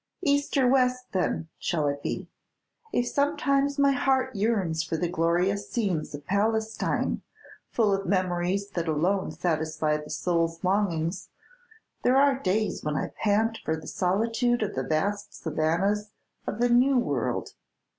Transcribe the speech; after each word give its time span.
"East 0.23 0.57
or 0.57 0.67
west, 0.67 1.11
then, 1.11 1.37
which 1.41 1.47
shall 1.59 1.85
it 1.87 2.01
be? 2.01 2.27
If 2.91 3.05
sometimes 3.07 3.77
my 3.77 3.91
heart 3.91 4.35
yearns 4.35 4.81
for 4.81 4.97
the 4.97 5.07
glorious 5.07 5.69
scenes 5.69 6.15
of 6.15 6.25
Palestine, 6.25 7.21
full 7.69 7.93
of 7.93 8.07
memories 8.07 8.71
that 8.71 8.87
alone 8.87 9.29
satisfy 9.29 9.97
the 9.97 10.09
soul's 10.09 10.63
longings, 10.63 11.29
there 12.01 12.17
are 12.17 12.39
days 12.39 12.83
when 12.83 12.95
I 12.95 13.09
pant 13.15 13.59
for 13.63 13.75
the 13.75 13.85
solitude 13.85 14.63
of 14.63 14.73
the 14.73 14.81
vast 14.81 15.35
savannas 15.35 16.09
of 16.47 16.57
the 16.57 16.69
New 16.69 16.97
World. 16.97 17.53